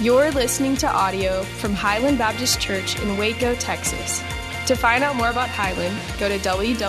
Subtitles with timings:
[0.00, 4.20] You're listening to audio from Highland Baptist Church in Waco, Texas.
[4.66, 6.86] To find out more about Highland, go to www.hbcwaco.org.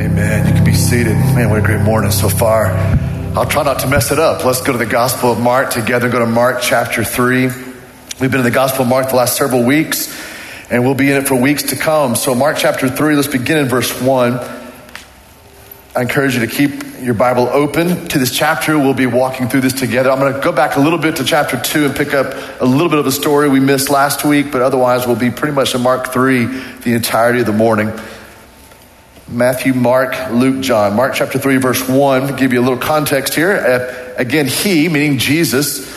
[0.00, 0.46] Amen.
[0.48, 1.14] You can be seated.
[1.14, 2.66] Man, what a great morning so far.
[3.36, 4.44] I'll try not to mess it up.
[4.44, 6.08] Let's go to the Gospel of Mark together.
[6.08, 7.46] Go to Mark chapter 3.
[8.20, 10.12] We've been in the Gospel of Mark the last several weeks,
[10.70, 12.16] and we'll be in it for weeks to come.
[12.16, 14.55] So, Mark chapter 3, let's begin in verse 1.
[15.96, 18.78] I encourage you to keep your Bible open to this chapter.
[18.78, 20.10] We'll be walking through this together.
[20.10, 22.66] I'm going to go back a little bit to chapter 2 and pick up a
[22.66, 25.74] little bit of a story we missed last week, but otherwise, we'll be pretty much
[25.74, 27.98] in Mark 3 the entirety of the morning.
[29.26, 30.94] Matthew, Mark, Luke, John.
[30.96, 33.52] Mark chapter 3, verse 1, give you a little context here.
[33.52, 35.95] Uh, again, he, meaning Jesus,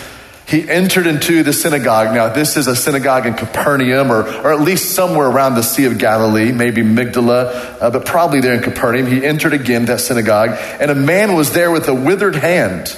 [0.49, 2.13] he entered into the synagogue.
[2.13, 5.85] Now, this is a synagogue in Capernaum, or, or at least somewhere around the Sea
[5.85, 7.45] of Galilee, maybe Magdala,
[7.79, 9.05] uh, but probably there in Capernaum.
[9.05, 12.97] He entered again that synagogue, and a man was there with a withered hand.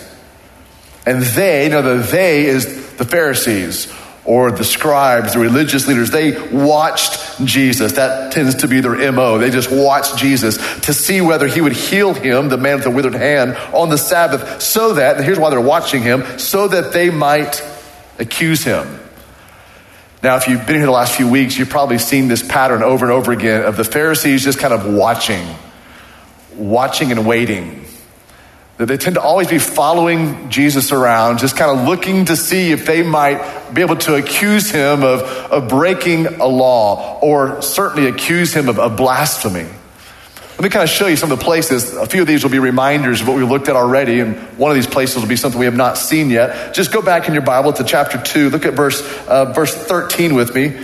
[1.05, 3.91] And they, now the they is the Pharisees
[4.23, 7.93] or the scribes, the religious leaders, they watched Jesus.
[7.93, 9.39] That tends to be their MO.
[9.39, 12.91] They just watched Jesus to see whether he would heal him, the man with the
[12.91, 16.93] withered hand, on the Sabbath, so that, and here's why they're watching him, so that
[16.93, 17.63] they might
[18.19, 18.99] accuse him.
[20.21, 23.05] Now, if you've been here the last few weeks, you've probably seen this pattern over
[23.05, 25.43] and over again of the Pharisees just kind of watching,
[26.55, 27.80] watching and waiting
[28.81, 32.71] that they tend to always be following Jesus around, just kind of looking to see
[32.71, 38.09] if they might be able to accuse him of, of breaking a law or certainly
[38.09, 39.67] accuse him of, of blasphemy.
[39.69, 41.95] Let me kind of show you some of the places.
[41.95, 44.71] A few of these will be reminders of what we looked at already, and one
[44.71, 46.73] of these places will be something we have not seen yet.
[46.73, 48.49] Just go back in your Bible to chapter 2.
[48.49, 50.75] Look at verse, uh, verse 13 with me.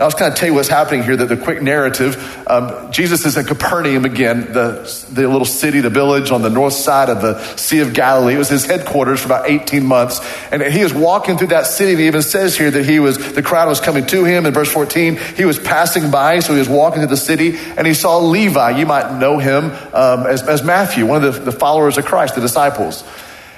[0.00, 2.44] I'll just kind of tell you what's happening here, that the quick narrative.
[2.48, 6.72] Um, Jesus is in Capernaum again, the, the little city, the village on the north
[6.72, 8.34] side of the Sea of Galilee.
[8.34, 10.20] It was his headquarters for about 18 months.
[10.50, 11.92] And he is walking through that city.
[11.92, 14.46] And he even says here that he was, the crowd was coming to him.
[14.46, 17.86] In verse 14, he was passing by, so he was walking through the city, and
[17.86, 18.78] he saw Levi.
[18.78, 22.34] You might know him um, as, as Matthew, one of the, the followers of Christ,
[22.34, 23.04] the disciples.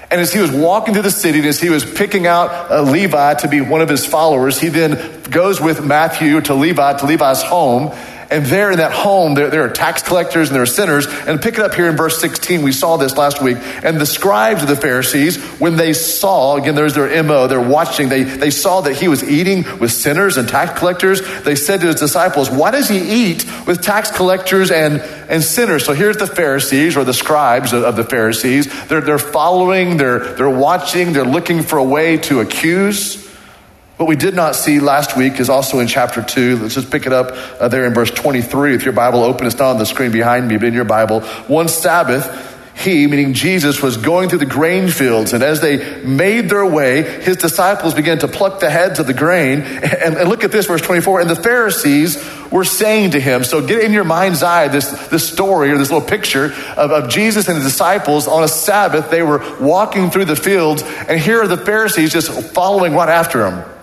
[0.09, 2.81] And as he was walking through the city, and as he was picking out uh,
[2.81, 7.05] Levi to be one of his followers, he then goes with Matthew to Levi, to
[7.05, 7.93] Levi's home.
[8.29, 11.07] And there in that home, there, there are tax collectors and there are sinners.
[11.07, 12.61] And pick it up here in verse 16.
[12.61, 13.57] We saw this last week.
[13.83, 18.09] And the scribes of the Pharisees, when they saw, again, there's their MO, they're watching,
[18.09, 21.21] they, they saw that he was eating with sinners and tax collectors.
[21.43, 24.99] They said to his disciples, Why does he eat with tax collectors and,
[25.29, 25.85] and sinners?
[25.85, 28.87] So here's the Pharisees or the scribes of, of the Pharisees.
[28.87, 33.26] They're, they're following, they're, they're watching, they're looking for a way to accuse.
[33.97, 36.57] What we did not see last week is also in chapter 2.
[36.57, 38.75] Let's just pick it up uh, there in verse 23.
[38.75, 41.21] If your Bible open, it's not on the screen behind me, but in your Bible.
[41.47, 45.33] One Sabbath, he, meaning Jesus, was going through the grain fields.
[45.33, 49.15] And as they made their way, his disciples began to pluck the heads of the
[49.15, 49.61] grain.
[49.97, 51.21] And, and look at this, verse 24.
[51.21, 55.27] And the Pharisees were saying to him, so get in your mind's eye this, this
[55.27, 59.09] story or this little picture of, of Jesus and his disciples on a Sabbath.
[59.09, 63.47] They were walking through the fields, and here are the Pharisees just following right after
[63.47, 63.76] him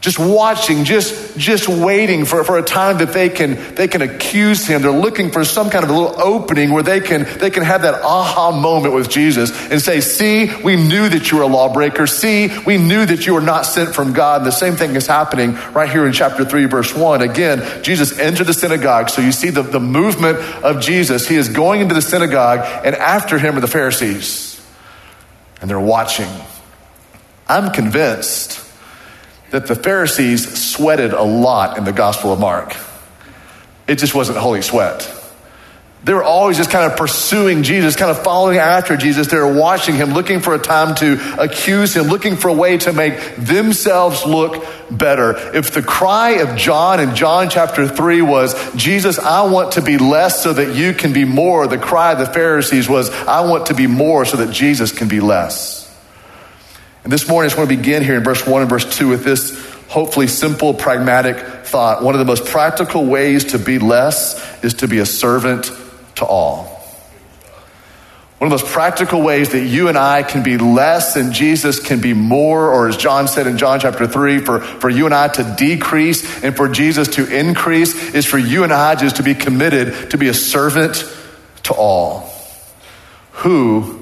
[0.00, 4.66] just watching, just, just waiting for, for a time that they can, they can accuse
[4.66, 4.80] him.
[4.80, 7.82] They're looking for some kind of a little opening where they can, they can have
[7.82, 12.06] that aha moment with Jesus and say, see, we knew that you were a lawbreaker.
[12.06, 14.40] See, we knew that you were not sent from God.
[14.40, 17.20] And the same thing is happening right here in chapter 3, verse 1.
[17.20, 19.10] Again, Jesus entered the synagogue.
[19.10, 21.28] So you see the, the movement of Jesus.
[21.28, 24.66] He is going into the synagogue and after him are the Pharisees.
[25.60, 26.30] And they're watching.
[27.46, 28.69] I'm convinced
[29.50, 32.76] that the Pharisees sweated a lot in the Gospel of Mark.
[33.86, 35.16] It just wasn't holy sweat.
[36.02, 39.26] They were always just kind of pursuing Jesus, kind of following after Jesus.
[39.26, 42.78] They were watching him, looking for a time to accuse him, looking for a way
[42.78, 45.36] to make themselves look better.
[45.54, 49.98] If the cry of John in John chapter 3 was, Jesus, I want to be
[49.98, 53.66] less so that you can be more, the cry of the Pharisees was, I want
[53.66, 55.79] to be more so that Jesus can be less.
[57.02, 59.08] And this morning, I just want to begin here in verse 1 and verse 2
[59.08, 59.58] with this
[59.88, 62.02] hopefully simple, pragmatic thought.
[62.02, 65.72] One of the most practical ways to be less is to be a servant
[66.16, 66.64] to all.
[68.38, 71.78] One of the most practical ways that you and I can be less and Jesus
[71.78, 75.14] can be more, or as John said in John chapter 3, for, for you and
[75.14, 79.22] I to decrease and for Jesus to increase, is for you and I just to
[79.22, 81.04] be committed to be a servant
[81.64, 82.32] to all.
[83.32, 83.99] Who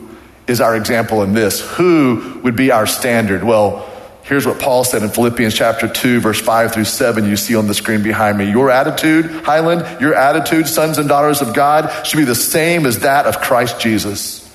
[0.49, 1.61] is our example in this?
[1.77, 3.45] Who would be our standard?
[3.45, 3.89] Well,
[4.29, 7.25] Here's what Paul said in Philippians chapter 2, verse 5 through 7.
[7.25, 8.51] You see on the screen behind me.
[8.51, 12.99] Your attitude, Highland, your attitude, sons and daughters of God, should be the same as
[12.99, 14.55] that of Christ Jesus,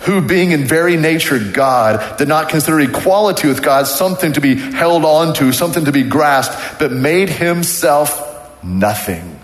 [0.00, 4.54] who, being in very nature God, did not consider equality with God something to be
[4.54, 9.35] held on to, something to be grasped, but made himself nothing.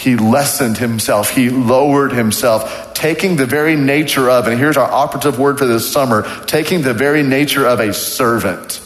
[0.00, 1.28] He lessened himself.
[1.28, 5.92] He lowered himself, taking the very nature of, and here's our operative word for this
[5.92, 8.80] summer, taking the very nature of a servant,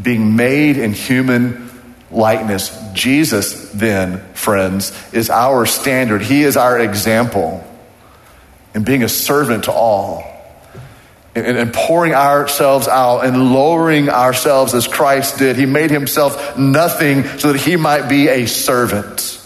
[0.00, 1.70] being made in human
[2.10, 2.74] likeness.
[2.94, 6.22] Jesus, then, friends, is our standard.
[6.22, 7.62] He is our example
[8.74, 10.24] in being a servant to all.
[11.34, 15.56] And, and pouring ourselves out and lowering ourselves as Christ did.
[15.56, 19.43] He made himself nothing so that he might be a servant.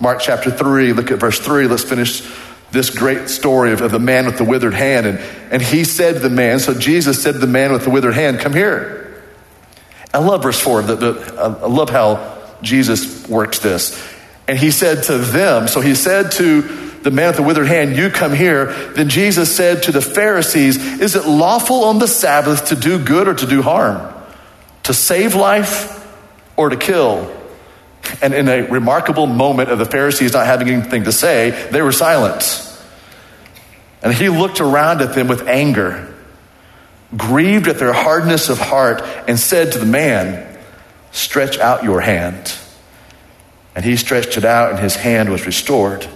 [0.00, 1.66] Mark chapter 3, look at verse 3.
[1.66, 2.22] Let's finish
[2.70, 5.06] this great story of, of, the man with the withered hand.
[5.06, 5.18] And,
[5.50, 8.14] and he said to the man, so Jesus said to the man with the withered
[8.14, 9.22] hand, Come here.
[10.12, 10.82] I love verse 4.
[10.82, 14.12] The, the, I love how Jesus works this.
[14.46, 16.62] And he said to them, so he said to
[17.02, 18.72] the man with the withered hand, You come here.
[18.92, 23.28] Then Jesus said to the Pharisees, Is it lawful on the Sabbath to do good
[23.28, 24.12] or to do harm?
[24.84, 26.04] To save life
[26.56, 27.30] or to kill?
[28.22, 31.92] And in a remarkable moment of the Pharisees not having anything to say, they were
[31.92, 32.60] silent.
[34.02, 36.14] And he looked around at them with anger,
[37.16, 40.58] grieved at their hardness of heart, and said to the man,
[41.10, 42.56] Stretch out your hand.
[43.74, 46.06] And he stretched it out, and his hand was restored.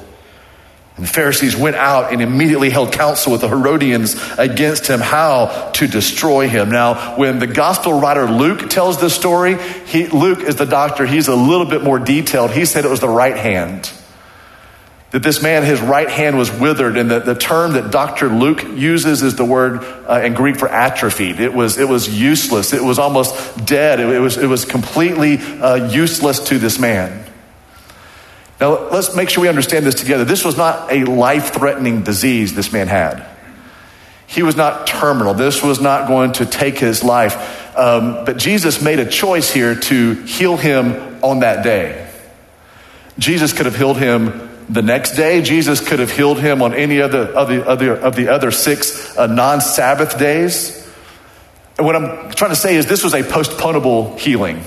[0.98, 5.70] And the Pharisees went out and immediately held counsel with the Herodians against him how
[5.74, 6.70] to destroy him.
[6.70, 11.06] Now, when the gospel writer Luke tells this story, he, Luke is the doctor.
[11.06, 12.50] He's a little bit more detailed.
[12.50, 13.92] He said it was the right hand.
[15.12, 18.28] That this man, his right hand was withered, and the, the term that Dr.
[18.28, 21.38] Luke uses is the word uh, in Greek for atrophied.
[21.38, 22.72] It was, it was useless.
[22.72, 24.00] It was almost dead.
[24.00, 27.24] It, it was, it was completely uh, useless to this man.
[28.60, 30.24] Now, let's make sure we understand this together.
[30.24, 33.24] This was not a life threatening disease this man had.
[34.26, 35.32] He was not terminal.
[35.32, 37.76] This was not going to take his life.
[37.76, 42.10] Um, but Jesus made a choice here to heal him on that day.
[43.18, 45.40] Jesus could have healed him the next day.
[45.40, 49.16] Jesus could have healed him on any other of the other, of the other six
[49.16, 50.86] uh, non Sabbath days.
[51.78, 54.62] And what I'm trying to say is this was a postponable healing.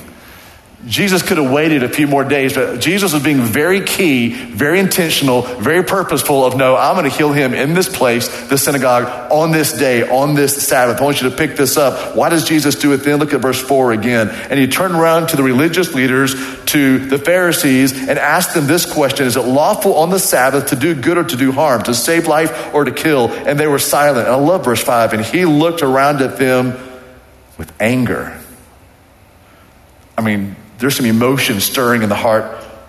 [0.87, 4.79] Jesus could have waited a few more days, but Jesus was being very key, very
[4.79, 9.31] intentional, very purposeful of no, I'm going to heal him in this place, the synagogue,
[9.31, 10.99] on this day, on this Sabbath.
[10.99, 12.15] I want you to pick this up.
[12.15, 13.19] Why does Jesus do it then?
[13.19, 14.29] Look at verse 4 again.
[14.29, 16.33] And he turned around to the religious leaders,
[16.67, 20.75] to the Pharisees, and asked them this question Is it lawful on the Sabbath to
[20.75, 23.27] do good or to do harm, to save life or to kill?
[23.29, 24.25] And they were silent.
[24.25, 25.13] And I love verse 5.
[25.13, 26.71] And he looked around at them
[27.59, 28.35] with anger.
[30.17, 32.43] I mean, there's some emotion stirring in the heart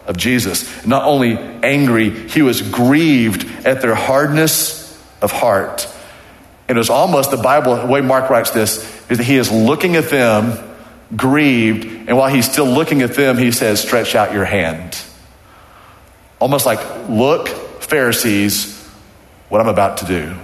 [0.07, 0.87] of Jesus.
[0.87, 5.87] Not only angry, he was grieved at their hardness of heart.
[6.69, 8.79] And it was almost the Bible, the way Mark writes this,
[9.11, 10.59] is that he is looking at them,
[11.15, 14.99] grieved, and while he's still looking at them, he says, Stretch out your hand.
[16.39, 16.81] Almost like,
[17.11, 18.83] Look, Pharisees,
[19.51, 20.35] what I'm about to do.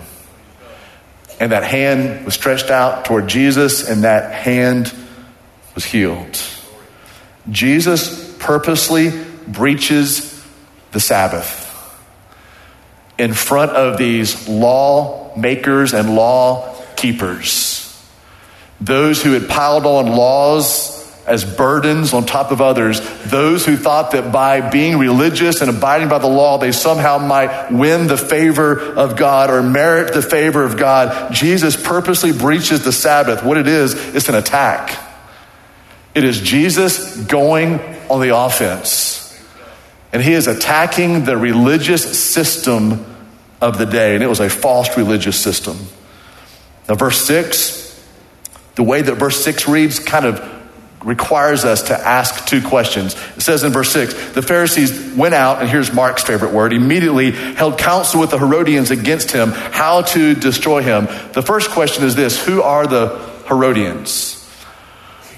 [1.41, 4.93] And that hand was stretched out toward Jesus, and that hand
[5.75, 6.39] was healed.
[7.51, 9.13] Jesus purposely
[9.47, 10.45] breaches
[10.93, 11.67] the Sabbath
[13.19, 17.85] in front of these law makers and law keepers.
[18.81, 24.13] Those who had piled on laws as burdens on top of others, those who thought
[24.13, 28.81] that by being religious and abiding by the law, they somehow might win the favor
[28.81, 31.33] of God or merit the favor of God.
[31.33, 33.43] Jesus purposely breaches the Sabbath.
[33.43, 35.08] What it is, it's an attack.
[36.19, 37.79] It is Jesus going
[38.11, 39.41] on the offense.
[40.13, 43.07] And he is attacking the religious system
[43.61, 44.17] of the day.
[44.17, 45.77] And it was a false religious system.
[46.89, 48.05] Now, verse 6,
[48.75, 50.41] the way that verse 6 reads kind of
[51.05, 53.15] requires us to ask two questions.
[53.37, 57.31] It says in verse 6 the Pharisees went out, and here's Mark's favorite word, immediately
[57.31, 61.07] held counsel with the Herodians against him, how to destroy him.
[61.33, 64.38] The first question is this Who are the Herodians?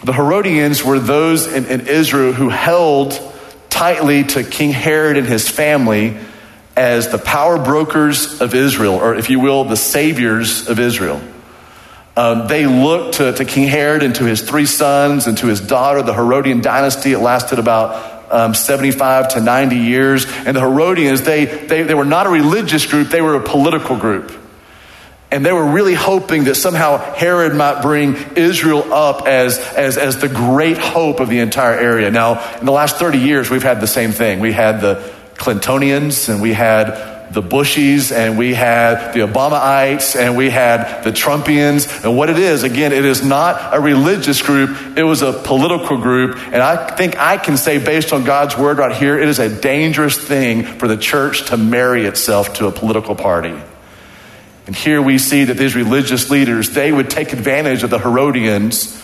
[0.05, 3.21] The Herodians were those in, in Israel who held
[3.69, 6.17] tightly to King Herod and his family
[6.77, 11.21] as the power brokers of Israel, or if you will, the saviors of Israel.
[12.17, 15.61] Um, they looked to, to, King Herod and to his three sons and to his
[15.61, 17.13] daughter, the Herodian dynasty.
[17.13, 20.27] It lasted about um, 75 to 90 years.
[20.27, 23.97] And the Herodians, they, they, they were not a religious group, they were a political
[23.97, 24.33] group.
[25.33, 30.21] And they were really hoping that somehow Herod might bring Israel up as, as, as
[30.21, 32.11] the great hope of the entire area.
[32.11, 34.41] Now, in the last 30 years, we've had the same thing.
[34.41, 40.37] We had the Clintonians and we had the Bushies and we had the Obamaites and
[40.37, 42.05] we had the Trumpians.
[42.05, 45.97] And what it is, again, it is not a religious group, it was a political
[45.97, 46.39] group.
[46.47, 49.61] And I think I can say, based on God's word right here, it is a
[49.61, 53.57] dangerous thing for the church to marry itself to a political party.
[54.71, 58.97] And here we see that these religious leaders, they would take advantage of the Herodians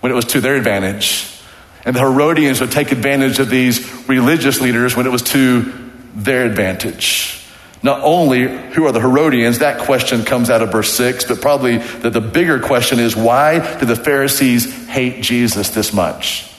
[0.00, 1.40] when it was to their advantage.
[1.86, 5.72] And the Herodians would take advantage of these religious leaders when it was to
[6.14, 7.42] their advantage.
[7.82, 11.78] Not only who are the Herodians, that question comes out of verse 6, but probably
[11.78, 16.52] the, the bigger question is why do the Pharisees hate Jesus this much?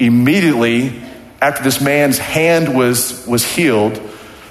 [0.00, 1.04] Immediately
[1.40, 4.00] after this man's hand was, was healed,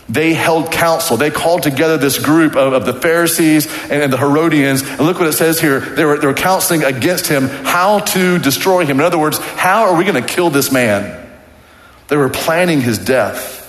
[0.09, 1.17] they held council.
[1.17, 4.81] They called together this group of, of the Pharisees and, and, the Herodians.
[4.81, 5.79] And look what it says here.
[5.79, 8.99] They were, they were counseling against him how to destroy him.
[8.99, 11.19] In other words, how are we going to kill this man?
[12.09, 13.61] They were planning his death.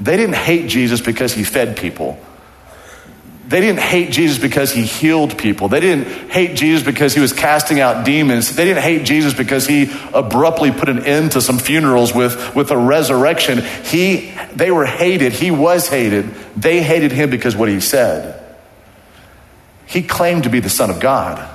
[0.00, 2.18] They didn't hate Jesus because he fed people.
[3.48, 5.68] They didn't hate Jesus because he healed people.
[5.68, 8.54] They didn't hate Jesus because he was casting out demons.
[8.54, 12.70] They didn't hate Jesus because he abruptly put an end to some funerals with, with
[12.70, 13.62] a resurrection.
[13.84, 15.32] He, they were hated.
[15.32, 16.26] He was hated.
[16.56, 18.38] They hated him because what he said.
[19.86, 21.48] He claimed to be the Son of God.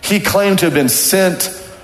[0.00, 1.42] He claimed to have been sent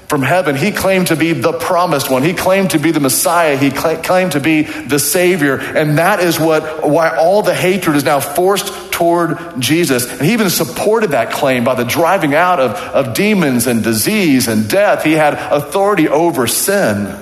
[0.08, 0.54] from heaven.
[0.54, 2.22] He claimed to be the promised one.
[2.22, 3.56] He claimed to be the Messiah.
[3.56, 5.56] He cl- claimed to be the Savior.
[5.56, 10.10] And that is what, why all the hatred is now forced toward Jesus.
[10.10, 14.46] And he even supported that claim by the driving out of, of demons and disease
[14.46, 15.04] and death.
[15.04, 17.20] He had authority over sin.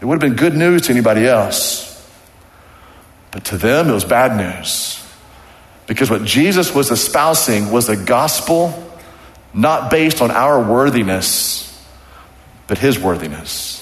[0.00, 1.88] It would have been good news to anybody else.
[3.30, 4.98] But to them, it was bad news.
[5.86, 8.91] Because what Jesus was espousing was the gospel
[9.54, 11.68] not based on our worthiness,
[12.66, 13.78] but His worthiness.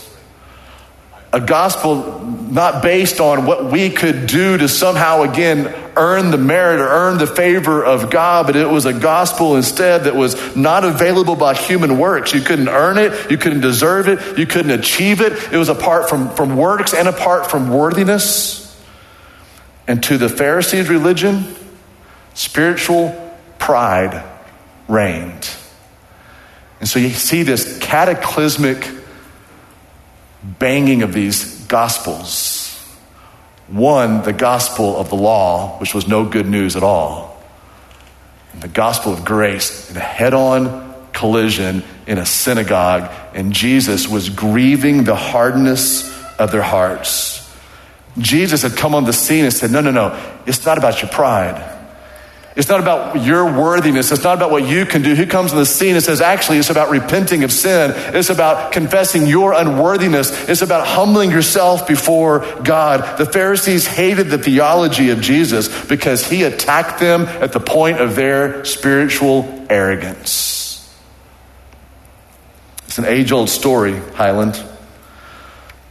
[1.32, 6.80] A gospel not based on what we could do to somehow again earn the merit
[6.80, 10.84] or earn the favor of God, but it was a gospel instead that was not
[10.84, 12.34] available by human works.
[12.34, 15.32] You couldn't earn it, you couldn't deserve it, you couldn't achieve it.
[15.52, 18.66] It was apart from, from works and apart from worthiness.
[19.86, 21.54] And to the Pharisees' religion,
[22.34, 24.24] spiritual pride
[24.88, 25.48] reigned.
[26.80, 28.88] And so you see this cataclysmic
[30.42, 32.68] banging of these gospels.
[33.68, 37.40] One, the gospel of the law, which was no good news at all.
[38.52, 43.10] And the gospel of grace, in a head on collision in a synagogue.
[43.34, 47.37] And Jesus was grieving the hardness of their hearts.
[48.18, 51.10] Jesus had come on the scene and said, No, no, no, it's not about your
[51.10, 51.78] pride.
[52.57, 54.11] It's not about your worthiness.
[54.11, 55.14] It's not about what you can do.
[55.14, 57.92] Who comes on the scene and says, actually, it's about repenting of sin.
[58.14, 60.49] It's about confessing your unworthiness.
[60.49, 63.19] It's about humbling yourself before God.
[63.19, 68.16] The Pharisees hated the theology of Jesus because he attacked them at the point of
[68.16, 70.66] their spiritual arrogance.
[72.87, 74.61] It's an age old story, Highland.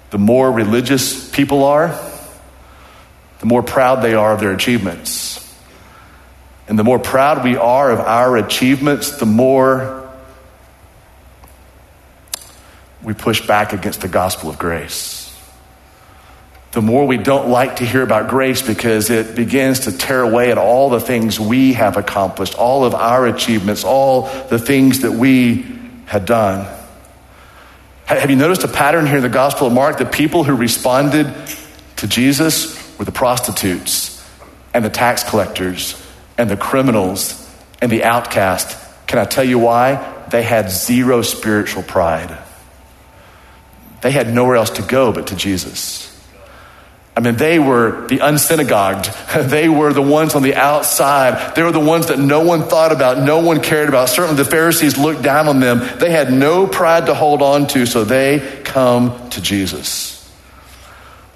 [0.10, 1.98] The more religious people are,
[3.40, 5.29] the more proud they are of their achievements.
[6.70, 10.08] And the more proud we are of our achievements, the more
[13.02, 15.36] we push back against the gospel of grace.
[16.74, 20.52] The more we don't like to hear about grace because it begins to tear away
[20.52, 25.14] at all the things we have accomplished, all of our achievements, all the things that
[25.14, 25.66] we
[26.06, 26.68] had done.
[28.06, 29.98] Have you noticed a pattern here in the Gospel of Mark?
[29.98, 31.34] The people who responded
[31.96, 34.24] to Jesus were the prostitutes
[34.72, 35.99] and the tax collectors
[36.40, 37.36] and the criminals
[37.82, 38.78] and the outcast.
[39.08, 40.16] Can I tell you why?
[40.32, 42.36] They had zero spiritual pride.
[44.02, 46.06] They had nowhere else to go but to Jesus.
[47.18, 49.50] I mean, they were the unsynagogued.
[49.50, 51.56] They were the ones on the outside.
[51.56, 54.08] They were the ones that no one thought about, no one cared about.
[54.08, 55.82] Certainly the Pharisees looked down on them.
[56.00, 60.16] They had no pride to hold on to, so they come to Jesus.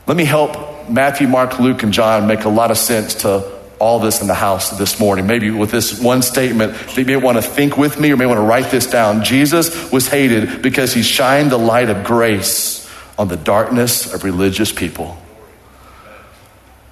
[0.07, 3.52] Let me help Matthew, Mark, Luke, and John make a lot of sense to
[3.83, 5.27] all this in the house this morning.
[5.27, 8.37] Maybe with this one statement, you may want to think with me or may want
[8.37, 9.25] to write this down.
[9.25, 14.71] Jesus was hated because he shined the light of grace on the darkness of religious
[14.71, 15.21] people.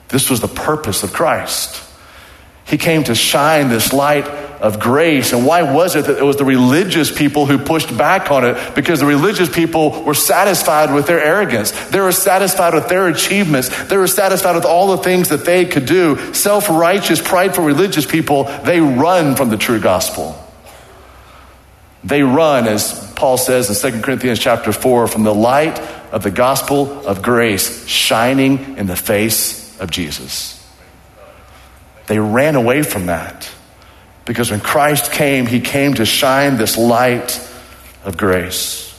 [0.10, 1.82] This was the purpose of Christ.
[2.66, 4.28] He came to shine this light
[4.62, 5.34] of grace.
[5.34, 8.76] And why was it that it was the religious people who pushed back on it?
[8.76, 11.72] Because the religious people were satisfied with their arrogance.
[11.90, 13.70] They were satisfied with their achievements.
[13.86, 16.34] They were satisfied with all the things that they could do.
[16.34, 20.38] Self righteous, prideful religious people, they run from the true gospel.
[22.04, 25.80] They run, as Paul says in 2 Corinthians chapter 4, from the light
[26.12, 30.58] of the gospel of grace shining in the face of Jesus.
[32.08, 33.52] They ran away from that
[34.32, 37.46] because when Christ came, he came to shine this light
[38.06, 38.98] of grace.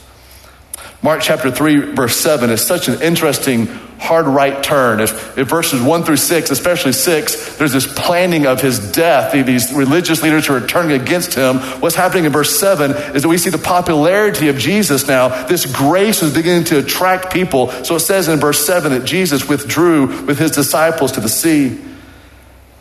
[1.01, 3.65] Mark chapter 3, verse 7 is such an interesting
[3.97, 4.99] hard right turn.
[4.99, 9.73] If, if verses 1 through 6, especially 6, there's this planning of his death, these
[9.73, 11.57] religious leaders who are turning against him.
[11.81, 15.47] What's happening in verse 7 is that we see the popularity of Jesus now.
[15.47, 17.71] This grace is beginning to attract people.
[17.83, 21.79] So it says in verse 7 that Jesus withdrew with his disciples to the sea.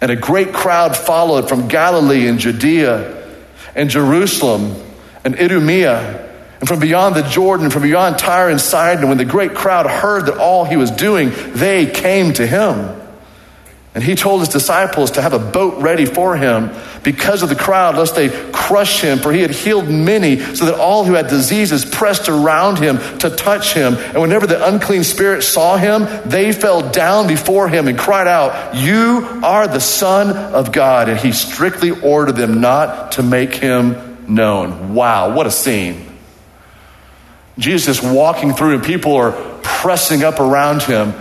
[0.03, 3.25] And a great crowd followed from Galilee and Judea
[3.75, 4.75] and Jerusalem
[5.25, 6.29] and Idumea
[6.63, 10.27] and from beyond the Jordan, from beyond Tyre and Sidon, when the great crowd heard
[10.27, 13.02] that all he was doing, they came to him.
[13.95, 16.71] And he told his disciples to have a boat ready for him
[17.03, 20.79] because of the crowd, lest they crush him, for he had healed many, so that
[20.79, 23.95] all who had diseases pressed around him to touch him.
[23.97, 28.75] And whenever the unclean spirits saw him, they fell down before him and cried out,
[28.75, 31.11] You are the Son of God.
[31.11, 34.95] And he strictly ordered them not to make him known.
[34.95, 36.09] Wow, what a scene.
[37.59, 39.33] Jesus is walking through and people are
[39.63, 41.13] pressing up around him.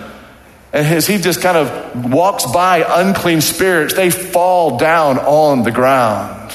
[0.73, 5.71] And as he just kind of walks by unclean spirits, they fall down on the
[5.71, 6.51] ground.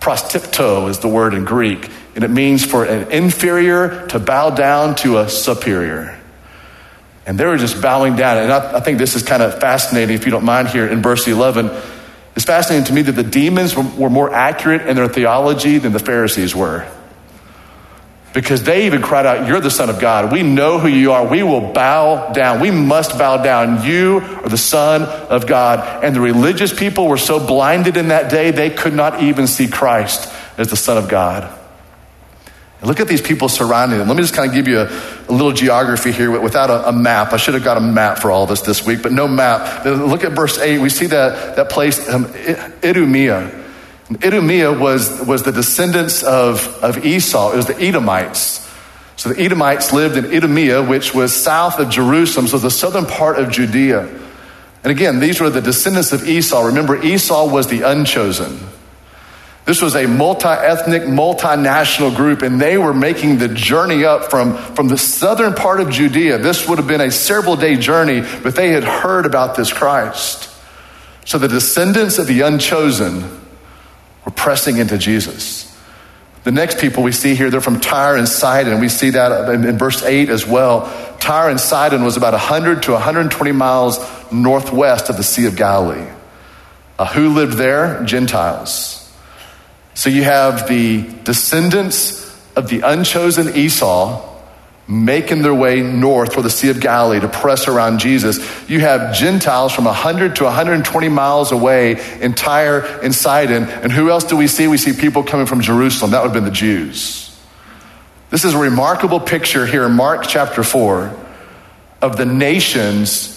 [0.00, 4.94] Prostipto is the word in Greek, and it means for an inferior to bow down
[4.96, 6.20] to a superior.
[7.24, 8.38] And they were just bowing down.
[8.38, 11.02] And I, I think this is kind of fascinating, if you don't mind, here in
[11.02, 11.70] verse 11.
[12.36, 15.92] It's fascinating to me that the demons were, were more accurate in their theology than
[15.92, 16.86] the Pharisees were
[18.36, 20.30] because they even cried out, You're the Son of God.
[20.30, 21.26] We know who you are.
[21.26, 22.60] We will bow down.
[22.60, 23.82] We must bow down.
[23.82, 26.04] You are the Son of God.
[26.04, 29.68] And the religious people were so blinded in that day, they could not even see
[29.68, 31.50] Christ as the Son of God.
[32.80, 34.06] And look at these people surrounding them.
[34.06, 34.84] Let me just kind of give you a,
[35.30, 37.32] a little geography here without a, a, map.
[37.32, 39.86] I should have got a map for all of us this week, but no map.
[39.86, 40.76] Look at verse 8.
[40.80, 42.26] We see that, that place, um,
[42.84, 43.64] Idumea.
[44.10, 48.62] Idumea was, was the descendants of, of Esau, it was the Edomites.
[49.16, 53.38] So the Edomites lived in Idumea, which was south of Jerusalem, so the southern part
[53.38, 54.06] of Judea.
[54.84, 56.66] And again, these were the descendants of Esau.
[56.66, 58.60] Remember, Esau was the unchosen.
[59.64, 64.56] This was a multi ethnic, multinational group, and they were making the journey up from,
[64.56, 66.38] from the southern part of Judea.
[66.38, 70.48] This would have been a several day journey, but they had heard about this Christ.
[71.24, 73.24] So the descendants of the unchosen
[74.26, 75.72] we're pressing into Jesus.
[76.42, 78.80] The next people we see here, they're from Tyre and Sidon.
[78.80, 80.92] We see that in, in verse 8 as well.
[81.18, 83.98] Tyre and Sidon was about 100 to 120 miles
[84.32, 86.08] northwest of the Sea of Galilee.
[86.98, 88.02] Uh, who lived there?
[88.04, 89.12] Gentiles.
[89.94, 94.35] So you have the descendants of the unchosen Esau
[94.88, 98.38] making their way north for the Sea of Galilee to press around Jesus.
[98.68, 103.64] You have Gentiles from 100 to 120 miles away in Tyre and Sidon.
[103.64, 104.68] And who else do we see?
[104.68, 106.12] We see people coming from Jerusalem.
[106.12, 107.36] That would have been the Jews.
[108.30, 111.16] This is a remarkable picture here in Mark chapter 4
[112.02, 113.32] of the nations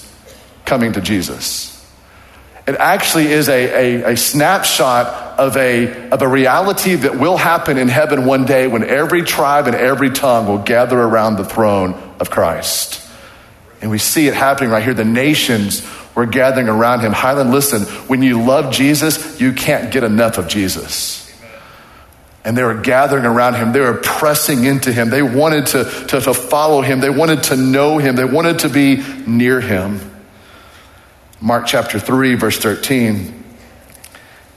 [0.65, 1.78] coming to Jesus.
[2.67, 7.77] It actually is a, a, a, snapshot of a, of a reality that will happen
[7.77, 11.93] in heaven one day when every tribe and every tongue will gather around the throne
[12.19, 13.07] of Christ.
[13.81, 14.93] And we see it happening right here.
[14.93, 17.11] The nations were gathering around him.
[17.11, 21.25] Highland, listen, when you love Jesus, you can't get enough of Jesus.
[22.43, 23.73] And they were gathering around him.
[23.73, 25.09] They were pressing into him.
[25.09, 26.99] They wanted to, to, to follow him.
[26.99, 28.15] They wanted to know him.
[28.15, 29.99] They wanted to be near him.
[31.41, 33.43] Mark chapter 3, verse 13.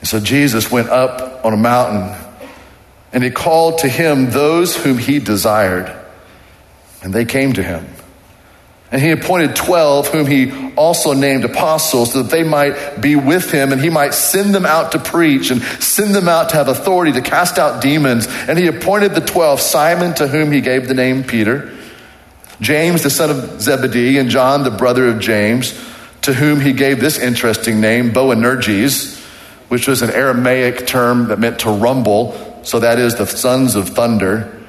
[0.01, 2.13] And so Jesus went up on a mountain
[3.13, 5.95] and he called to him those whom he desired,
[7.03, 7.87] and they came to him.
[8.91, 13.51] And he appointed 12, whom he also named apostles, so that they might be with
[13.51, 16.69] him and he might send them out to preach and send them out to have
[16.69, 18.27] authority to cast out demons.
[18.27, 21.71] And he appointed the 12, Simon, to whom he gave the name Peter,
[22.61, 25.79] James, the son of Zebedee, and John, the brother of James
[26.23, 29.21] to whom he gave this interesting name, Boanerges,
[29.69, 32.61] which was an Aramaic term that meant to rumble.
[32.63, 34.61] So that is the sons of thunder.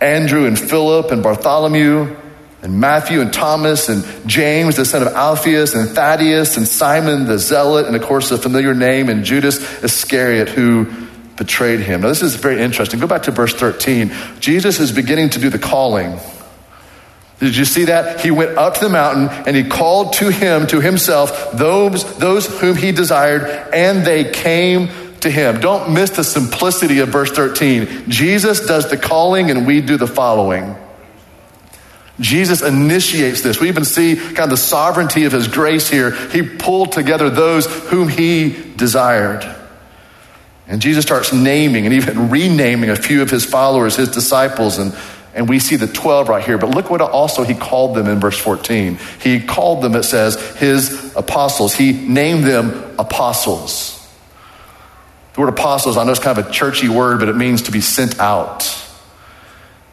[0.00, 2.16] Andrew and Philip and Bartholomew,
[2.62, 7.38] and Matthew and Thomas and James, the son of Alphaeus, and Thaddeus and Simon the
[7.38, 10.90] Zealot, and of course the familiar name, and Judas Iscariot, who
[11.36, 12.00] betrayed him.
[12.00, 12.98] Now, this is very interesting.
[12.98, 14.12] Go back to verse 13.
[14.40, 16.18] Jesus is beginning to do the calling.
[17.38, 18.20] Did you see that?
[18.20, 22.46] He went up to the mountain and he called to him, to himself, those, those
[22.60, 23.42] whom he desired,
[23.74, 24.88] and they came
[25.20, 25.60] to him.
[25.60, 28.08] Don't miss the simplicity of verse 13.
[28.08, 30.76] Jesus does the calling and we do the following.
[32.18, 33.60] Jesus initiates this.
[33.60, 36.12] We even see kind of the sovereignty of his grace here.
[36.30, 39.44] He pulled together those whom he desired.
[40.66, 44.96] And Jesus starts naming and even renaming a few of his followers, his disciples, and,
[45.36, 46.56] and we see the 12 right here.
[46.56, 48.98] But look what also he called them in verse 14.
[49.20, 51.74] He called them, it says, his apostles.
[51.74, 53.92] He named them apostles.
[55.34, 57.70] The word apostles, I know it's kind of a churchy word, but it means to
[57.70, 58.64] be sent out.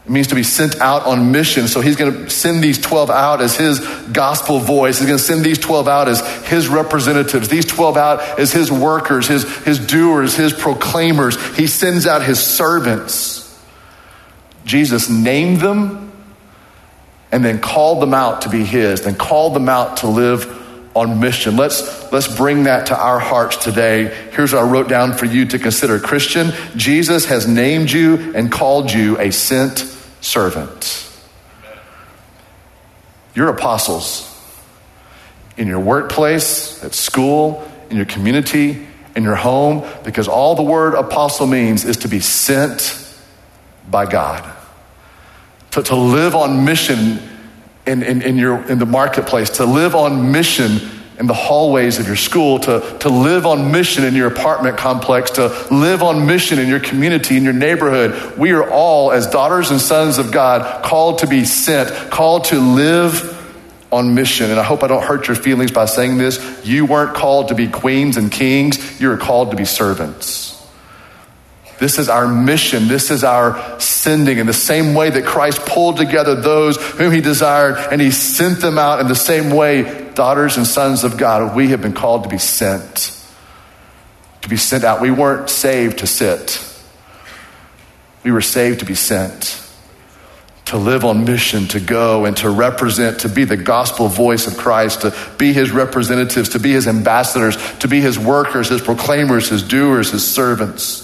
[0.06, 1.68] It means to be sent out on mission.
[1.68, 3.82] So he's going to send these 12 out as his
[4.14, 5.00] gospel voice.
[5.00, 8.72] He's going to send these 12 out as his representatives, these 12 out as his
[8.72, 11.36] workers, his, his doers, his proclaimers.
[11.58, 13.43] He sends out his servants.
[14.66, 16.12] Jesus named them
[17.32, 20.62] and then called them out to be his, then called them out to live
[20.96, 21.58] on mission.
[21.58, 24.06] Let's, let's bring that to our hearts today.
[24.32, 26.00] Here's what I wrote down for you to consider.
[26.00, 29.80] Christian, Jesus has named you and called you a sent
[30.22, 31.10] servant.
[33.34, 34.30] You're apostles
[35.58, 40.94] in your workplace, at school, in your community, in your home, because all the word
[40.94, 43.03] apostle means is to be sent
[43.90, 44.50] by God.
[45.72, 47.20] To, to live on mission
[47.86, 50.80] in, in, in, your, in the marketplace, to live on mission
[51.20, 55.32] in the hallways of your school, to, to live on mission in your apartment complex,
[55.32, 58.38] to live on mission in your community, in your neighborhood.
[58.38, 62.60] We are all, as daughters and sons of God, called to be sent, called to
[62.60, 63.40] live
[63.92, 64.50] on mission.
[64.50, 66.66] And I hope I don't hurt your feelings by saying this.
[66.66, 70.53] You weren't called to be queens and kings, you were called to be servants.
[71.84, 72.88] This is our mission.
[72.88, 74.38] This is our sending.
[74.38, 78.62] In the same way that Christ pulled together those whom he desired and he sent
[78.62, 82.24] them out, in the same way, daughters and sons of God, we have been called
[82.24, 83.22] to be sent.
[84.44, 85.02] To be sent out.
[85.02, 86.66] We weren't saved to sit,
[88.24, 89.60] we were saved to be sent.
[90.68, 94.56] To live on mission, to go and to represent, to be the gospel voice of
[94.56, 99.50] Christ, to be his representatives, to be his ambassadors, to be his workers, his proclaimers,
[99.50, 101.03] his doers, his servants.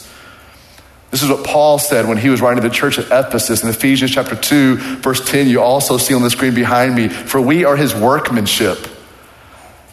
[1.11, 3.69] This is what Paul said when he was writing to the church at Ephesus in
[3.69, 5.47] Ephesians chapter 2, verse 10.
[5.47, 8.87] You also see on the screen behind me, for we are his workmanship.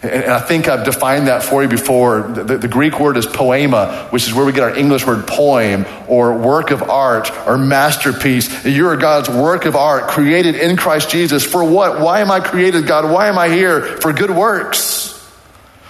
[0.02, 2.22] And I think I've defined that for you before.
[2.22, 5.86] The, the, Greek word is poema, which is where we get our English word poem
[6.06, 8.66] or work of art or masterpiece.
[8.66, 11.44] You are God's work of art created in Christ Jesus.
[11.44, 11.98] For what?
[11.98, 13.10] Why am I created, God?
[13.10, 13.80] Why am I here?
[14.00, 15.18] For good works,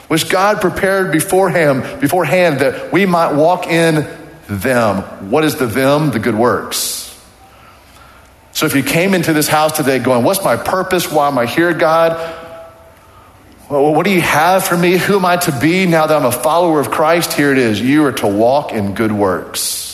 [0.07, 4.07] which God prepared beforehand, beforehand that we might walk in
[4.49, 5.31] them.
[5.31, 6.11] What is the them?
[6.11, 7.03] The good works.
[8.53, 11.11] So if you came into this house today going, What's my purpose?
[11.11, 12.45] Why am I here, God?
[13.69, 14.97] Well, what do you have for me?
[14.97, 17.33] Who am I to be now that I'm a follower of Christ?
[17.33, 17.81] Here it is.
[17.81, 19.87] You are to walk in good works.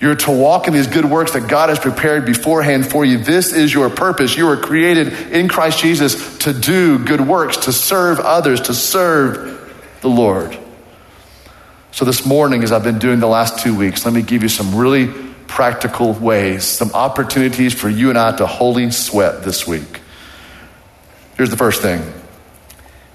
[0.00, 3.18] You're to walk in these good works that God has prepared beforehand for you.
[3.18, 4.36] This is your purpose.
[4.36, 9.98] You are created in Christ Jesus to do good works, to serve others, to serve
[10.00, 10.56] the Lord.
[11.90, 14.48] So, this morning, as I've been doing the last two weeks, let me give you
[14.48, 15.08] some really
[15.46, 20.00] practical ways, some opportunities for you and I to holy sweat this week.
[21.36, 22.02] Here's the first thing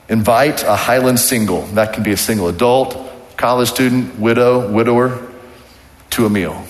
[0.09, 1.61] invite a Highland single.
[1.67, 5.31] That can be a single adult, college student, widow, widower,
[6.11, 6.65] to a meal.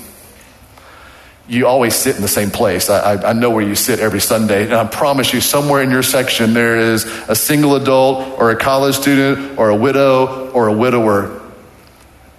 [1.48, 2.90] You always sit in the same place.
[2.90, 5.92] I, I, I know where you sit every Sunday, and I promise you, somewhere in
[5.92, 10.68] your section, there is a single adult, or a college student, or a widow, or
[10.68, 11.43] a widower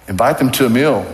[0.07, 1.05] Invite them to a meal.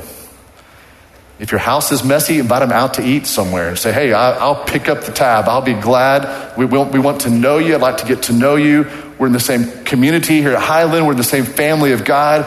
[1.40, 3.70] If your house is messy, invite them out to eat somewhere.
[3.70, 5.46] and Say, hey, I'll pick up the tab.
[5.48, 6.56] I'll be glad.
[6.56, 7.74] We, we want to know you.
[7.74, 8.88] I'd like to get to know you.
[9.18, 11.06] We're in the same community here at Highland.
[11.08, 12.46] We're in the same family of God.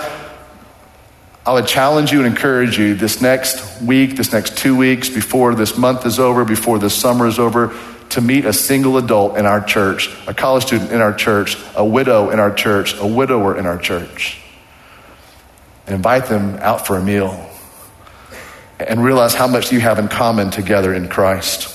[1.44, 5.56] I would challenge you and encourage you this next week, this next two weeks, before
[5.56, 7.76] this month is over, before this summer is over,
[8.10, 11.84] to meet a single adult in our church, a college student in our church, a
[11.84, 14.43] widow in our church, a widower in our church
[15.86, 17.50] and invite them out for a meal
[18.78, 21.70] and realize how much you have in common together in Christ.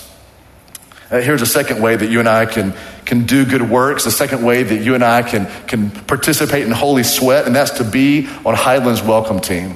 [1.12, 2.74] Uh, here's a second way that you and I can,
[3.06, 6.72] can do good works, the second way that you and I can, can participate in
[6.72, 9.76] holy sweat, and that's to be on Highland's welcome team.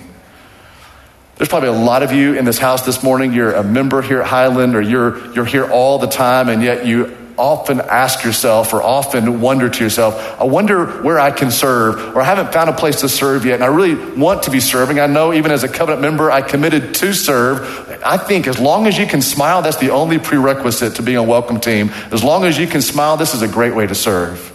[1.36, 3.34] There's probably a lot of you in this house this morning.
[3.34, 6.86] You're a member here at Highland, or you're, you're here all the time, and yet
[6.86, 12.16] you often ask yourself or often wonder to yourself, I wonder where I can serve,
[12.16, 14.60] or I haven't found a place to serve yet, and I really want to be
[14.60, 15.00] serving.
[15.00, 18.02] I know even as a covenant member, I committed to serve.
[18.06, 21.24] I think as long as you can smile, that's the only prerequisite to being a
[21.24, 21.90] welcome team.
[22.12, 24.52] As long as you can smile, this is a great way to serve.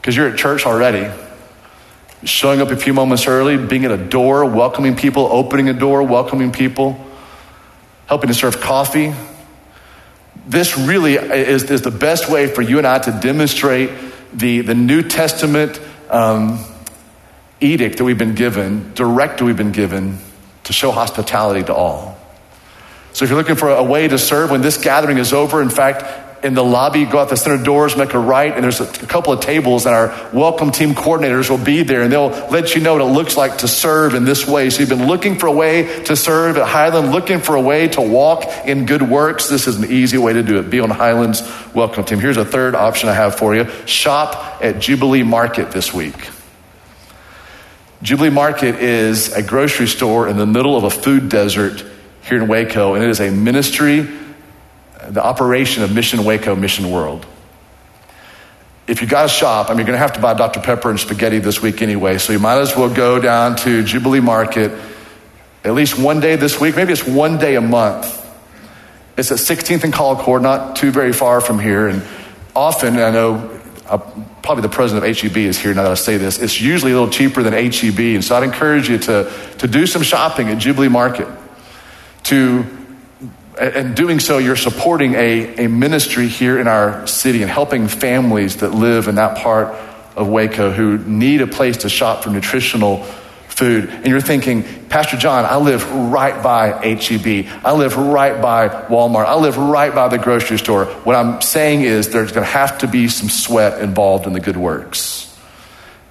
[0.00, 1.10] Because you're at church already.
[2.24, 6.02] Showing up a few moments early, being at a door, welcoming people, opening a door,
[6.02, 6.98] welcoming people,
[8.06, 9.14] helping to serve coffee,
[10.46, 13.90] this really is, is the best way for you and I to demonstrate
[14.32, 16.64] the, the New Testament um,
[17.60, 20.18] edict that we've been given, direct we've been given
[20.64, 22.18] to show hospitality to all.
[23.12, 25.70] So if you're looking for a way to serve when this gathering is over, in
[25.70, 26.04] fact,
[26.42, 29.06] in the lobby, go out the center doors, make a right, and there's a, a,
[29.06, 32.80] couple of tables, and our welcome team coordinators will be there, and they'll let you
[32.80, 34.70] know what it looks like to serve in this way.
[34.70, 37.88] So you've been looking for a way to serve at Highland, looking for a way
[37.88, 39.48] to walk in good works.
[39.48, 40.70] This is an easy way to do it.
[40.70, 41.42] Be on Highland's
[41.74, 42.20] welcome team.
[42.20, 46.28] Here's a third option I have for you shop at Jubilee Market this week.
[48.02, 51.84] Jubilee Market is a grocery store in the middle of a food desert
[52.22, 54.06] here in Waco, and it is a ministry
[55.10, 57.26] the operation of Mission Waco, Mission World.
[58.86, 60.60] If you got a shop, I mean, you're going to have to buy Dr.
[60.60, 64.20] Pepper and spaghetti this week anyway, so you might as well go down to Jubilee
[64.20, 64.72] Market
[65.64, 66.76] at least one day this week.
[66.76, 68.24] Maybe it's one day a month.
[69.16, 71.88] It's at 16th and Colcord, not too very far from here.
[71.88, 72.04] And
[72.54, 73.98] often, I know uh,
[74.42, 76.94] probably the president of HEB is here now that I say this, it's usually a
[76.94, 77.98] little cheaper than HEB.
[77.98, 81.28] And so I'd encourage you to, to do some shopping at Jubilee Market,
[82.24, 82.64] to
[83.58, 88.58] and doing so, you're supporting a, a ministry here in our city and helping families
[88.58, 89.68] that live in that part
[90.14, 93.04] of Waco who need a place to shop for nutritional
[93.48, 93.88] food.
[93.88, 97.46] And you're thinking, Pastor John, I live right by HEB.
[97.64, 99.24] I live right by Walmart.
[99.24, 100.84] I live right by the grocery store.
[100.84, 104.40] What I'm saying is there's going to have to be some sweat involved in the
[104.40, 105.22] good works.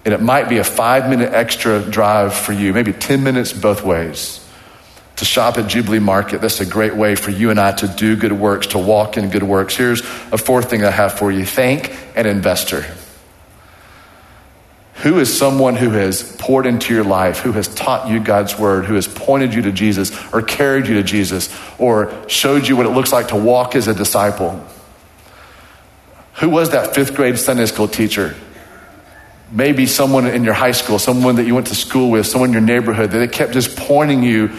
[0.03, 3.83] And it might be a five minute extra drive for you, maybe 10 minutes both
[3.83, 4.44] ways
[5.17, 6.41] to shop at Jubilee Market.
[6.41, 9.29] That's a great way for you and I to do good works, to walk in
[9.29, 9.75] good works.
[9.75, 10.01] Here's
[10.31, 12.85] a fourth thing I have for you thank an investor.
[14.99, 18.85] Who is someone who has poured into your life, who has taught you God's word,
[18.85, 22.85] who has pointed you to Jesus, or carried you to Jesus, or showed you what
[22.85, 24.65] it looks like to walk as a disciple?
[26.35, 28.35] Who was that fifth grade Sunday school teacher?
[29.51, 32.53] Maybe someone in your high school, someone that you went to school with, someone in
[32.53, 34.49] your neighborhood that kept just pointing you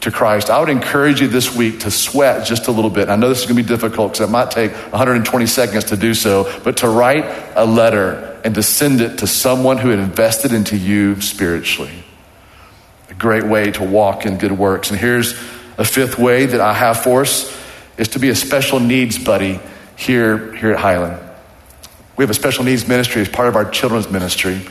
[0.00, 3.08] to Christ, I would encourage you this week to sweat just a little bit.
[3.08, 5.96] I know this is going to be difficult because it might take 120 seconds to
[5.96, 9.98] do so, but to write a letter and to send it to someone who had
[9.98, 12.04] invested into you spiritually.
[13.10, 14.90] A great way to walk in good works.
[14.90, 15.32] And here's
[15.76, 17.54] a fifth way that I have for us
[17.98, 19.60] is to be a special needs buddy
[19.96, 21.20] here, here at Highland.
[22.16, 24.62] We have a special needs ministry as part of our children's ministry.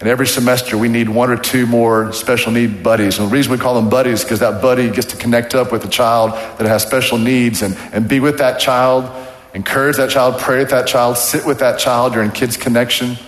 [0.00, 3.18] And every semester, we need one or two more special need buddies.
[3.18, 5.70] And the reason we call them buddies is because that buddy gets to connect up
[5.70, 9.10] with a child that has special needs and, and be with that child,
[9.52, 13.18] encourage that child, pray with that child, sit with that child during kids' connection.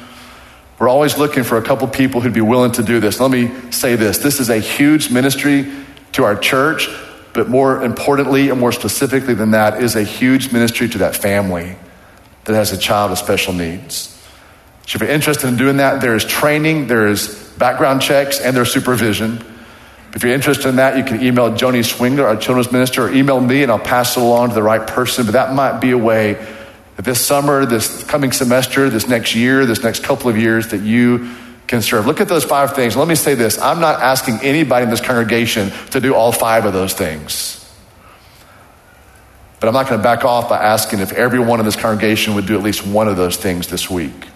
[0.78, 3.20] We're always looking for a couple people who'd be willing to do this.
[3.20, 5.70] Let me say this this is a huge ministry
[6.12, 6.88] to our church,
[7.35, 11.76] but more importantly and more specifically than that, is a huge ministry to that family
[12.44, 14.12] that has a child with special needs.
[14.87, 18.57] So if you're interested in doing that, there is training, there is background checks, and
[18.57, 19.45] there's supervision.
[20.14, 23.40] If you're interested in that, you can email Joni Swingler, our children's minister, or email
[23.40, 25.25] me and I'll pass it along to the right person.
[25.25, 26.35] But that might be a way
[26.97, 30.83] that this summer, this coming semester, this next year, this next couple of years that
[30.83, 31.35] you
[31.66, 32.07] can serve.
[32.07, 32.97] Look at those five things.
[32.97, 36.66] Let me say this I'm not asking anybody in this congregation to do all five
[36.66, 37.59] of those things.
[39.61, 42.47] But I'm not going to back off by asking if everyone in this congregation would
[42.47, 44.27] do at least one of those things this week.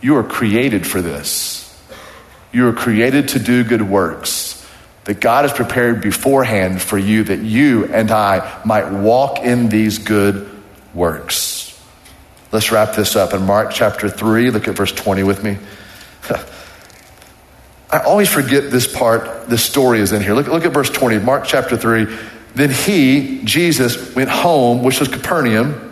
[0.00, 1.62] You are created for this.
[2.52, 4.56] You are created to do good works
[5.04, 9.98] that God has prepared beforehand for you that you and I might walk in these
[9.98, 10.50] good
[10.94, 11.80] works.
[12.50, 14.50] Let's wrap this up in Mark chapter 3.
[14.50, 15.58] Look at verse 20 with me.
[17.90, 20.34] I always forget this part, this story is in here.
[20.34, 22.06] Look, look at verse 20, Mark chapter 3.
[22.56, 25.85] Then he, Jesus, went home, which was Capernaum,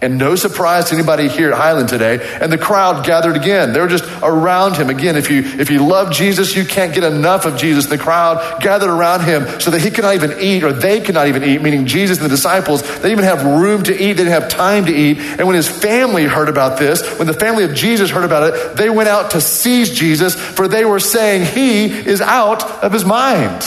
[0.00, 2.18] And no surprise to anybody here at Highland today.
[2.40, 3.72] And the crowd gathered again.
[3.72, 4.90] They were just around him.
[4.90, 7.86] Again, if you if you love Jesus, you can't get enough of Jesus.
[7.86, 11.14] The crowd gathered around him so that he could not even eat, or they could
[11.14, 12.82] not even eat, meaning Jesus and the disciples.
[12.82, 15.18] They didn't even have room to eat, they didn't have time to eat.
[15.18, 18.76] And when his family heard about this, when the family of Jesus heard about it,
[18.76, 23.06] they went out to seize Jesus, for they were saying, He is out of his
[23.06, 23.62] mind.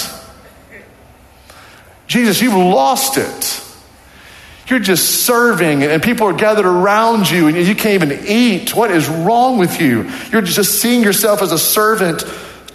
[2.05, 3.66] Jesus, you've lost it.
[4.69, 8.75] You're just serving and people are gathered around you and you can't even eat.
[8.75, 10.09] What is wrong with you?
[10.29, 12.25] You're just seeing yourself as a servant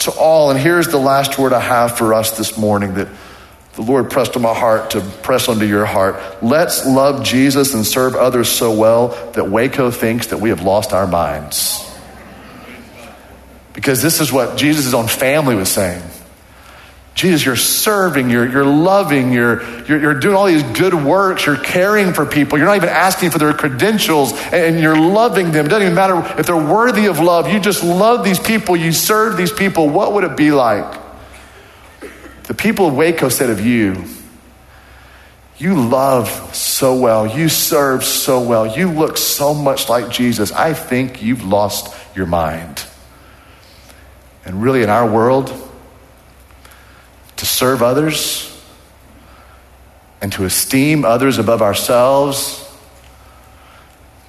[0.00, 0.50] to all.
[0.50, 3.08] And here's the last word I have for us this morning that
[3.74, 6.42] the Lord pressed on my heart to press onto your heart.
[6.42, 10.92] Let's love Jesus and serve others so well that Waco thinks that we have lost
[10.92, 11.88] our minds.
[13.74, 16.02] Because this is what Jesus' own family was saying.
[17.14, 21.58] Jesus, you're serving, you're, you're loving, you're, you're, you're, doing all these good works, you're
[21.58, 25.66] caring for people, you're not even asking for their credentials, and you're loving them.
[25.66, 27.52] It doesn't even matter if they're worthy of love.
[27.52, 29.90] You just love these people, you serve these people.
[29.90, 31.00] What would it be like?
[32.44, 34.04] The people of Waco said of you,
[35.58, 40.50] you love so well, you serve so well, you look so much like Jesus.
[40.50, 42.84] I think you've lost your mind.
[44.44, 45.52] And really, in our world,
[47.42, 48.56] to serve others
[50.20, 52.72] and to esteem others above ourselves,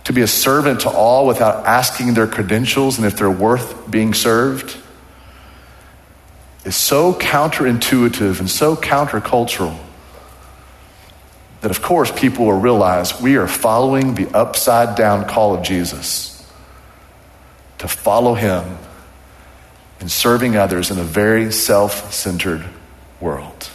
[0.05, 4.15] to be a servant to all without asking their credentials and if they're worth being
[4.15, 4.75] served,
[6.65, 9.77] is so counterintuitive and so countercultural
[11.61, 16.51] that, of course, people will realize we are following the upside down call of Jesus
[17.77, 18.75] to follow him
[19.99, 22.65] in serving others in a very self centered
[23.23, 23.69] world.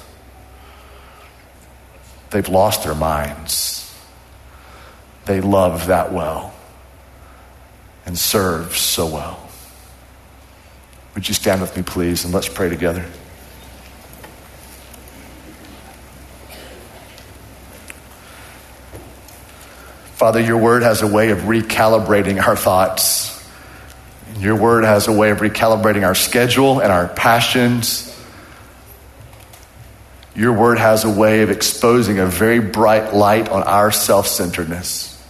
[2.30, 3.84] They've lost their minds.
[5.24, 6.54] They love that well
[8.04, 9.48] and serve so well.
[11.14, 13.04] Would you stand with me, please, and let's pray together?
[20.16, 23.34] Father, your word has a way of recalibrating our thoughts.
[24.38, 28.17] Your word has a way of recalibrating our schedule and our passions
[30.38, 35.20] your word has a way of exposing a very bright light on our self centeredness.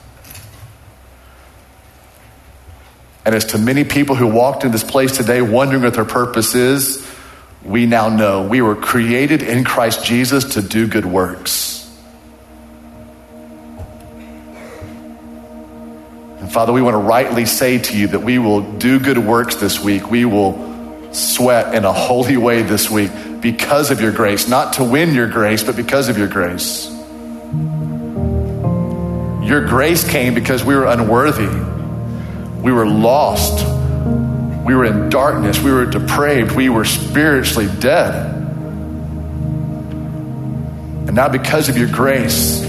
[3.25, 6.55] And as to many people who walked in this place today wondering what their purpose
[6.55, 7.11] is,
[7.65, 11.91] we now know we were created in Christ Jesus to do good works.
[16.39, 19.55] And Father, we want to rightly say to you that we will do good works
[19.55, 20.11] this week.
[20.11, 23.11] We will sweat in a holy way this week
[23.41, 26.89] because of your grace, not to win your grace, but because of your grace.
[29.49, 31.49] Your grace came because we were unworthy.
[32.63, 33.65] We were lost.
[34.67, 35.59] We were in darkness.
[35.59, 36.53] We were depraved.
[36.53, 38.35] We were spiritually dead.
[41.07, 42.63] And now, because of your grace,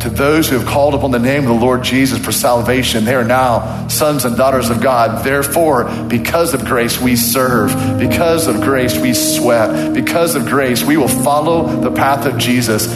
[0.00, 3.14] to those who have called upon the name of the Lord Jesus for salvation, they
[3.14, 5.24] are now sons and daughters of God.
[5.24, 7.98] Therefore, because of grace, we serve.
[7.98, 9.94] Because of grace, we sweat.
[9.94, 12.86] Because of grace, we will follow the path of Jesus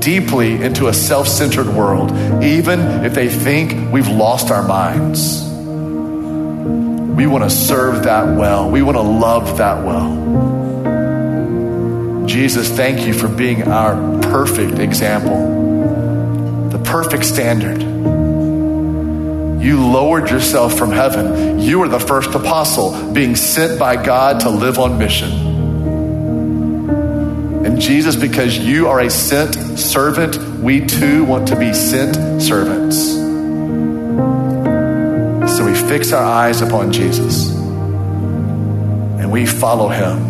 [0.00, 2.12] deeply into a self centered world,
[2.42, 5.48] even if they think we've lost our minds.
[7.16, 10.20] We want to serve that well, we want to love that well.
[12.26, 15.71] Jesus, thank you for being our perfect example
[16.92, 17.80] perfect standard.
[19.64, 21.58] You lowered yourself from heaven.
[21.58, 25.32] You were the first apostle being sent by God to live on mission.
[27.64, 32.98] And Jesus, because you are a sent servant, we too want to be sent servants.
[35.56, 37.52] So we fix our eyes upon Jesus
[39.18, 40.28] and we follow him.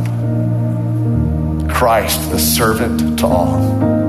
[1.68, 4.01] Christ, the servant to all.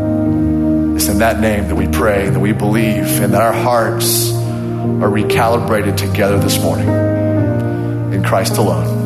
[1.13, 5.95] In that name that we pray, that we believe, and that our hearts are recalibrated
[5.95, 6.87] together this morning.
[8.11, 9.02] In Christ alone.